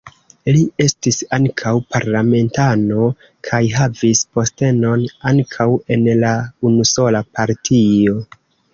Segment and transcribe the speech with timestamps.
[0.53, 3.05] Li estis ankaŭ parlamentano
[3.51, 6.37] kaj havis postenon ankaŭ en la
[6.73, 8.23] unusola partio.